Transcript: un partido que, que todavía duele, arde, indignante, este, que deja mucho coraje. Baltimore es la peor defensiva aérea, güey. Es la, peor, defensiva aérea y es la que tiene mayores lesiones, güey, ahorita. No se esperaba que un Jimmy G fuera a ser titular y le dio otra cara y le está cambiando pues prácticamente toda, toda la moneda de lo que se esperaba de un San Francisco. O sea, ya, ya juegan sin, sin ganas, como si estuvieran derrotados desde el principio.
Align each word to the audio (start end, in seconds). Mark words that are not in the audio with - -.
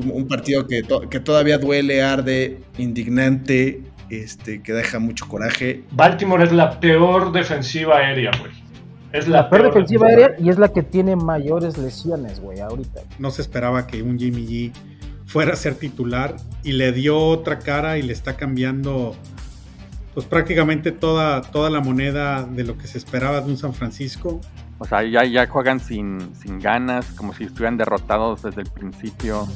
un 0.00 0.28
partido 0.28 0.66
que, 0.66 0.82
que 1.10 1.20
todavía 1.20 1.58
duele, 1.58 2.02
arde, 2.02 2.60
indignante, 2.78 3.82
este, 4.10 4.62
que 4.62 4.72
deja 4.72 4.98
mucho 4.98 5.26
coraje. 5.28 5.84
Baltimore 5.90 6.44
es 6.44 6.52
la 6.52 6.78
peor 6.80 7.32
defensiva 7.32 7.98
aérea, 7.98 8.30
güey. 8.38 8.52
Es 9.12 9.28
la, 9.28 9.48
peor, 9.48 9.64
defensiva 9.64 10.06
aérea 10.08 10.34
y 10.38 10.50
es 10.50 10.58
la 10.58 10.68
que 10.68 10.82
tiene 10.82 11.16
mayores 11.16 11.78
lesiones, 11.78 12.40
güey, 12.40 12.60
ahorita. 12.60 13.02
No 13.18 13.30
se 13.30 13.42
esperaba 13.42 13.86
que 13.86 14.02
un 14.02 14.18
Jimmy 14.18 14.46
G 14.46 14.72
fuera 15.26 15.54
a 15.54 15.56
ser 15.56 15.74
titular 15.74 16.36
y 16.62 16.72
le 16.72 16.92
dio 16.92 17.18
otra 17.18 17.58
cara 17.58 17.98
y 17.98 18.02
le 18.02 18.12
está 18.12 18.36
cambiando 18.36 19.16
pues 20.14 20.26
prácticamente 20.26 20.92
toda, 20.92 21.42
toda 21.42 21.68
la 21.68 21.80
moneda 21.80 22.44
de 22.44 22.64
lo 22.64 22.78
que 22.78 22.86
se 22.86 22.96
esperaba 22.96 23.40
de 23.40 23.50
un 23.50 23.58
San 23.58 23.74
Francisco. 23.74 24.40
O 24.78 24.84
sea, 24.84 25.02
ya, 25.02 25.24
ya 25.24 25.46
juegan 25.46 25.80
sin, 25.80 26.34
sin 26.36 26.58
ganas, 26.58 27.06
como 27.12 27.34
si 27.34 27.44
estuvieran 27.44 27.76
derrotados 27.76 28.42
desde 28.42 28.62
el 28.62 28.70
principio. 28.70 29.46